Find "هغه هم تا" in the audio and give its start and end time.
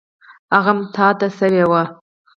0.53-1.07